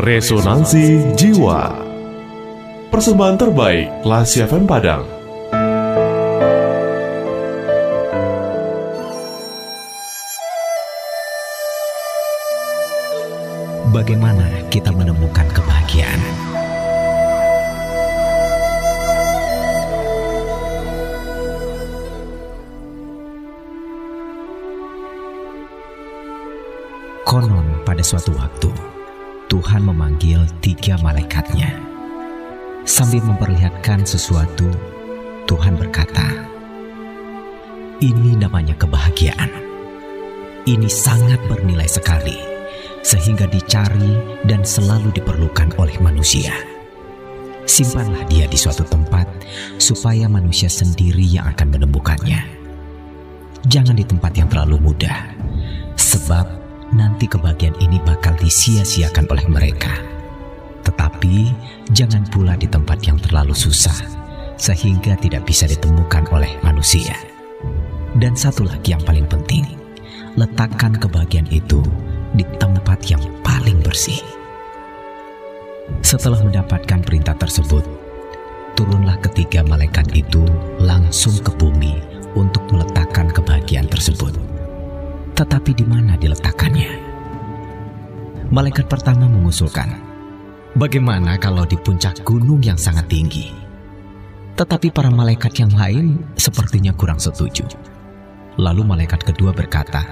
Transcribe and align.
Resonansi 0.00 1.12
Jiwa 1.12 1.76
Persembahan 2.88 3.36
terbaik 3.36 4.00
Lasi 4.00 4.40
FM 4.40 4.64
Padang 4.64 5.04
Bagaimana 13.92 14.48
kita 14.72 14.88
menemukan 14.88 15.44
kebahagiaan? 15.52 16.20
Konon 27.28 27.84
pada 27.84 28.00
suatu 28.00 28.32
waktu, 28.40 28.72
Tuhan 29.50 29.82
memanggil 29.82 30.46
tiga 30.62 30.94
malaikatnya. 31.02 31.74
Sambil 32.86 33.18
memperlihatkan 33.26 34.06
sesuatu, 34.06 34.70
Tuhan 35.50 35.74
berkata, 35.74 36.22
Ini 37.98 38.38
namanya 38.38 38.78
kebahagiaan. 38.78 39.50
Ini 40.70 40.86
sangat 40.86 41.42
bernilai 41.50 41.90
sekali, 41.90 42.38
sehingga 43.02 43.50
dicari 43.50 44.14
dan 44.46 44.62
selalu 44.62 45.10
diperlukan 45.18 45.74
oleh 45.82 45.98
manusia. 45.98 46.54
Simpanlah 47.66 48.22
dia 48.30 48.46
di 48.46 48.54
suatu 48.54 48.86
tempat, 48.86 49.26
supaya 49.82 50.30
manusia 50.30 50.70
sendiri 50.70 51.26
yang 51.26 51.50
akan 51.50 51.74
menemukannya. 51.74 52.38
Jangan 53.66 53.98
di 53.98 54.06
tempat 54.06 54.30
yang 54.30 54.46
terlalu 54.46 54.78
mudah, 54.78 55.34
sebab 55.98 56.59
nanti 56.94 57.30
kebahagiaan 57.30 57.78
ini 57.78 58.02
bakal 58.02 58.34
disia-siakan 58.38 59.26
oleh 59.30 59.46
mereka. 59.46 59.94
Tetapi 60.82 61.52
jangan 61.94 62.26
pula 62.32 62.58
di 62.58 62.66
tempat 62.66 62.98
yang 63.06 63.20
terlalu 63.20 63.54
susah, 63.54 63.94
sehingga 64.58 65.14
tidak 65.20 65.46
bisa 65.46 65.70
ditemukan 65.70 66.26
oleh 66.34 66.50
manusia. 66.66 67.14
Dan 68.18 68.34
satu 68.34 68.66
lagi 68.66 68.90
yang 68.90 69.02
paling 69.06 69.28
penting, 69.30 69.62
letakkan 70.34 70.96
kebahagiaan 70.96 71.46
itu 71.52 71.78
di 72.34 72.42
tempat 72.58 73.06
yang 73.06 73.22
paling 73.46 73.78
bersih. 73.84 74.18
Setelah 76.02 76.42
mendapatkan 76.42 77.02
perintah 77.04 77.36
tersebut, 77.38 77.84
turunlah 78.74 79.20
ketiga 79.20 79.60
malaikat 79.62 80.08
itu 80.16 80.42
langsung 80.80 81.34
ke 81.44 81.52
bumi 81.60 82.00
untuk 82.34 82.64
meletakkan 82.72 83.28
kebahagiaan 83.28 83.90
tersebut. 83.90 84.39
Tetapi 85.40 85.72
di 85.72 85.88
mana 85.88 86.20
diletakkannya? 86.20 87.00
Malaikat 88.52 88.92
pertama 88.92 89.24
mengusulkan, 89.24 89.88
bagaimana 90.76 91.40
kalau 91.40 91.64
di 91.64 91.80
puncak 91.80 92.20
gunung 92.28 92.60
yang 92.60 92.76
sangat 92.76 93.08
tinggi? 93.08 93.48
Tetapi 94.60 94.92
para 94.92 95.08
malaikat 95.08 95.64
yang 95.64 95.72
lain 95.72 96.20
sepertinya 96.36 96.92
kurang 96.92 97.16
setuju. 97.16 97.64
Lalu 98.60 98.84
malaikat 98.84 99.32
kedua 99.32 99.56
berkata, 99.56 100.04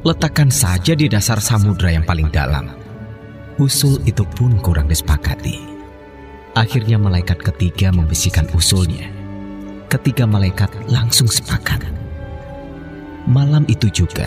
letakkan 0.00 0.48
saja 0.48 0.96
di 0.96 1.12
dasar 1.12 1.36
samudra 1.36 1.92
yang 1.92 2.08
paling 2.08 2.32
dalam. 2.32 2.72
Usul 3.60 4.00
itu 4.08 4.24
pun 4.24 4.56
kurang 4.64 4.88
disepakati. 4.88 5.60
Akhirnya 6.56 6.96
malaikat 6.96 7.36
ketiga 7.36 7.92
membisikkan 7.92 8.48
usulnya. 8.56 9.12
Ketiga 9.92 10.24
malaikat 10.24 10.72
langsung 10.88 11.28
sepakat. 11.28 11.91
Malam 13.22 13.62
itu 13.70 13.86
juga, 13.86 14.26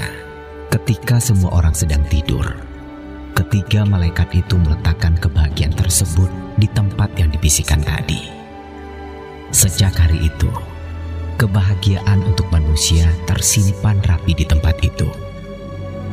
ketika 0.72 1.20
semua 1.20 1.52
orang 1.52 1.76
sedang 1.76 2.00
tidur, 2.08 2.48
ketiga 3.36 3.84
malaikat 3.84 4.32
itu 4.32 4.56
meletakkan 4.56 5.20
kebahagiaan 5.20 5.76
tersebut 5.76 6.32
di 6.56 6.64
tempat 6.72 7.12
yang 7.20 7.28
dibisikkan 7.28 7.84
tadi. 7.84 8.32
Sejak 9.52 10.00
hari 10.00 10.32
itu, 10.32 10.48
kebahagiaan 11.36 12.24
untuk 12.24 12.48
manusia 12.56 13.12
tersimpan 13.28 14.00
rapi 14.08 14.32
di 14.32 14.48
tempat 14.48 14.80
itu. 14.80 15.12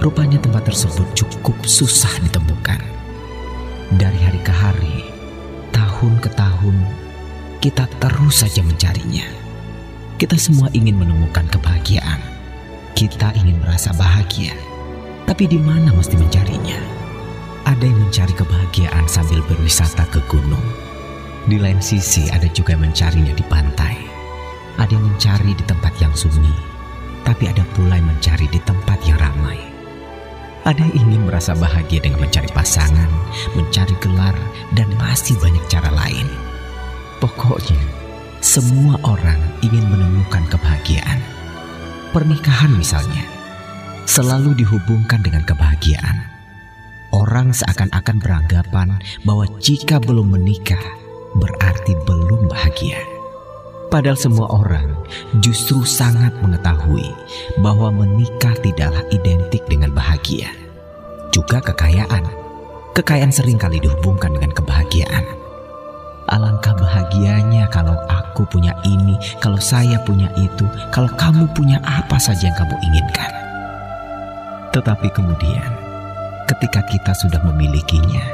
Rupanya 0.02 0.42
tempat 0.42 0.66
tersebut 0.66 1.06
cukup 1.14 1.54
susah 1.62 2.10
ditemukan. 2.26 2.82
Dari 3.94 4.18
hari 4.18 4.42
ke 4.42 4.50
hari, 4.50 5.06
tahun 5.70 6.18
ke 6.18 6.34
tahun, 6.34 6.76
kita 7.62 7.86
terus 8.02 8.42
saja 8.42 8.58
mencarinya. 8.66 9.30
Kita 10.18 10.34
semua 10.34 10.66
ingin 10.74 10.98
menemukan 10.98 11.46
kebahagiaan. 11.46 12.41
Kita 12.92 13.32
ingin 13.41 13.56
merasa 13.64 13.88
bahagia. 13.97 14.53
Tapi 15.25 15.48
di 15.48 15.56
mana 15.56 15.88
mesti 15.97 16.12
mencarinya? 16.12 16.76
Ada 17.64 17.88
yang 17.88 17.98
mencari 18.04 18.36
kebahagiaan 18.36 19.08
sambil 19.08 19.41
berwisata 19.48 20.04
ke 20.12 20.20
gunung. 20.28 20.62
Di 21.48 21.56
lain 21.56 21.81
sisi 21.81 22.28
ada 22.28 22.47
juga 22.52 22.76
yang 22.76 22.92
mencarinya 22.92 23.32
di 23.32 23.44
pantai. 23.48 23.97
Ada 24.76 24.92
yang 24.92 25.08
mencari 25.08 25.56
di 25.56 25.64
tempat 25.64 25.97
yang 26.04 26.12
sunyi, 26.12 26.52
tapi 27.25 27.48
ada 27.48 27.64
pula 27.72 27.97
yang 27.97 28.12
mencari 28.12 28.47
di 28.52 28.60
tempat 28.60 29.00
yang 29.08 29.16
ramai. 29.16 29.58
Ada 30.62 30.78
yang 30.78 30.94
ingin 31.08 31.22
merasa 31.26 31.56
bahagia 31.56 32.04
dengan 32.04 32.22
mencari 32.28 32.47
pasangan, 32.52 33.10
mencari 33.56 33.97
gelar, 34.04 34.36
dan 34.76 34.86
masih 35.00 35.34
banyak 35.41 35.64
cara 35.66 35.91
lain. 35.91 36.28
Pokoknya, 37.19 37.82
semua 38.44 39.00
orang 39.02 39.41
ingin. 39.64 39.81
Pernikahan 42.12 42.76
misalnya, 42.76 43.24
selalu 44.04 44.52
dihubungkan 44.60 45.24
dengan 45.24 45.48
kebahagiaan. 45.48 46.28
Orang 47.08 47.56
seakan-akan 47.56 48.20
beranggapan 48.20 49.00
bahwa 49.24 49.48
jika 49.64 49.96
belum 49.96 50.36
menikah, 50.36 50.80
berarti 51.40 51.96
belum 52.04 52.52
bahagia. 52.52 53.00
Padahal 53.88 54.20
semua 54.20 54.44
orang 54.52 54.92
justru 55.40 55.88
sangat 55.88 56.36
mengetahui 56.44 57.08
bahwa 57.64 57.88
menikah 57.88 58.60
tidaklah 58.60 59.08
identik 59.08 59.64
dengan 59.64 59.96
bahagia. 59.96 60.52
Juga 61.32 61.64
kekayaan. 61.64 62.28
Kekayaan 62.92 63.32
sering 63.32 63.56
kali 63.56 63.80
dihubungkan 63.80 64.36
dengan 64.36 64.52
kebahagiaan. 64.52 65.41
Alangkah 66.32 66.72
bahagianya 66.72 67.69
kalau 67.69 67.93
aku 68.09 68.48
punya 68.48 68.72
ini, 68.88 69.20
kalau 69.37 69.60
saya 69.60 70.00
punya 70.00 70.32
itu, 70.41 70.65
kalau 70.88 71.12
kamu 71.20 71.44
punya 71.53 71.76
apa 71.84 72.16
saja 72.16 72.48
yang 72.48 72.56
kamu 72.56 72.72
inginkan. 72.88 73.32
Tetapi 74.72 75.12
kemudian, 75.12 75.69
ketika 76.48 76.81
kita 76.88 77.12
sudah 77.12 77.37
memilikinya, 77.44 78.25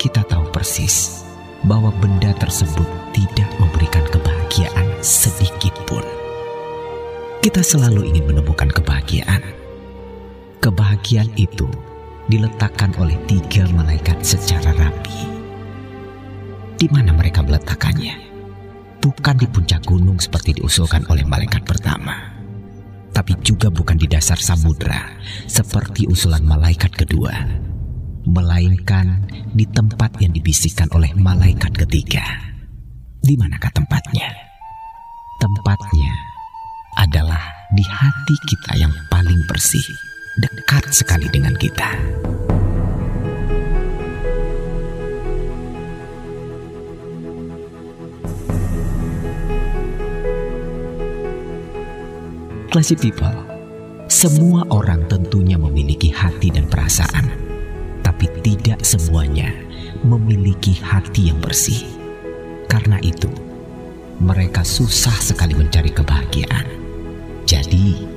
kita 0.00 0.24
tahu 0.24 0.48
persis 0.56 1.20
bahwa 1.68 1.92
benda 2.00 2.32
tersebut 2.40 2.88
tidak 3.12 3.52
memberikan 3.60 4.08
kebahagiaan 4.08 4.88
sedikit 5.04 5.76
pun. 5.84 6.00
Kita 7.44 7.60
selalu 7.60 8.08
ingin 8.08 8.24
menemukan 8.32 8.72
kebahagiaan. 8.72 9.44
Kebahagiaan 10.64 11.28
itu 11.36 11.68
diletakkan 12.32 12.96
oleh 12.96 13.20
tiga 13.28 13.68
malaikat 13.76 14.16
secara 14.24 14.72
rapi. 14.72 15.31
Di 16.82 16.90
mana 16.90 17.14
mereka 17.14 17.46
meletakkannya? 17.46 18.18
Bukan 18.98 19.38
di 19.38 19.46
puncak 19.46 19.86
gunung 19.86 20.18
seperti 20.18 20.58
diusulkan 20.58 21.06
oleh 21.06 21.22
malaikat 21.22 21.62
pertama, 21.62 22.10
tapi 23.14 23.38
juga 23.38 23.70
bukan 23.70 23.94
di 23.94 24.10
dasar 24.10 24.34
samudra 24.34 25.14
seperti 25.46 26.10
usulan 26.10 26.42
malaikat 26.42 26.90
kedua 26.90 27.30
melainkan 28.26 29.30
di 29.54 29.62
tempat 29.70 30.18
yang 30.18 30.34
dibisikkan 30.34 30.90
oleh 30.90 31.14
malaikat 31.14 31.70
ketiga. 31.86 32.26
Di 33.22 33.38
manakah 33.38 33.70
tempatnya? 33.70 34.34
Tempatnya 35.38 36.10
adalah 36.98 37.70
di 37.78 37.86
hati 37.86 38.34
kita 38.50 38.82
yang 38.82 38.90
paling 39.06 39.38
bersih, 39.46 39.86
dekat 40.42 40.90
sekali 40.90 41.30
dengan 41.30 41.54
kita. 41.54 41.94
Classy 52.72 52.96
people, 52.96 53.36
semua 54.08 54.64
orang 54.72 55.04
tentunya 55.04 55.60
memiliki 55.60 56.08
hati 56.08 56.48
dan 56.48 56.64
perasaan 56.64 57.52
tapi 58.00 58.32
tidak 58.40 58.80
semuanya 58.80 59.52
memiliki 60.00 60.80
hati 60.80 61.28
yang 61.28 61.36
bersih. 61.36 61.84
Karena 62.72 62.96
itu, 63.04 63.28
mereka 64.24 64.64
susah 64.64 65.12
sekali 65.20 65.52
mencari 65.52 65.92
kebahagiaan. 65.92 66.64
Jadi, 67.44 68.08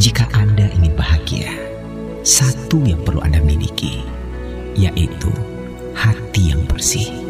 jika 0.00 0.32
Anda 0.32 0.72
ingin 0.80 0.96
bahagia, 0.96 1.52
satu 2.24 2.80
yang 2.86 3.04
perlu 3.04 3.20
Anda 3.20 3.44
miliki, 3.44 4.00
yaitu 4.80 5.28
hati 5.92 6.56
yang 6.56 6.64
bersih. 6.64 7.29